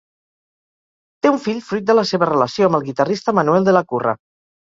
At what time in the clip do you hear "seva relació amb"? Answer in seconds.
2.13-2.77